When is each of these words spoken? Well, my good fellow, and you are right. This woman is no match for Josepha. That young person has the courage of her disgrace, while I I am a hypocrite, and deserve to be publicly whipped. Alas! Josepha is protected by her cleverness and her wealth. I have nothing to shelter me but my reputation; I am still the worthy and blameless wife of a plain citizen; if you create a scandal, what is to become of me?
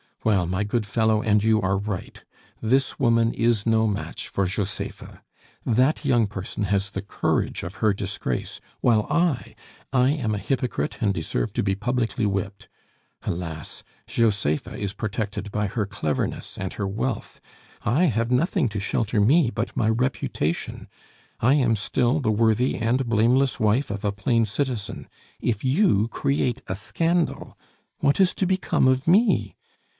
Well, 0.23 0.45
my 0.47 0.63
good 0.63 0.85
fellow, 0.87 1.21
and 1.23 1.43
you 1.43 1.61
are 1.61 1.77
right. 1.77 2.23
This 2.59 2.99
woman 2.99 3.33
is 3.33 3.65
no 3.67 3.87
match 3.87 4.27
for 4.29 4.45
Josepha. 4.45 5.21
That 5.65 6.05
young 6.05 6.27
person 6.27 6.63
has 6.65 6.91
the 6.91 7.01
courage 7.03 7.61
of 7.63 7.75
her 7.75 7.91
disgrace, 7.93 8.59
while 8.81 9.07
I 9.11 9.55
I 9.93 10.09
am 10.11 10.33
a 10.35 10.39
hypocrite, 10.39 10.97
and 11.01 11.11
deserve 11.13 11.53
to 11.53 11.63
be 11.63 11.73
publicly 11.75 12.25
whipped. 12.27 12.67
Alas! 13.23 13.83
Josepha 14.07 14.75
is 14.75 14.93
protected 14.93 15.51
by 15.51 15.67
her 15.67 15.85
cleverness 15.87 16.57
and 16.57 16.73
her 16.73 16.87
wealth. 16.87 17.39
I 17.83 18.05
have 18.05 18.31
nothing 18.31 18.69
to 18.69 18.79
shelter 18.79 19.19
me 19.19 19.49
but 19.51 19.77
my 19.77 19.89
reputation; 19.89 20.87
I 21.39 21.55
am 21.55 21.75
still 21.75 22.19
the 22.19 22.31
worthy 22.31 22.75
and 22.75 23.05
blameless 23.07 23.59
wife 23.59 23.89
of 23.89 24.05
a 24.05 24.11
plain 24.11 24.45
citizen; 24.45 25.07
if 25.39 25.63
you 25.63 26.07
create 26.09 26.61
a 26.67 26.73
scandal, 26.75 27.57
what 27.99 28.19
is 28.19 28.33
to 28.35 28.45
become 28.47 28.87
of 28.87 29.07
me? 29.07 29.55